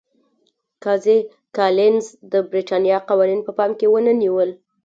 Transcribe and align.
قاضي 0.83 1.15
کالینز 1.55 2.05
د 2.31 2.33
برېټانیا 2.51 2.97
قوانین 3.09 3.39
په 3.47 3.51
پام 3.57 3.71
کې 3.79 3.85
ونه 3.89 4.13
نیول. 4.21 4.49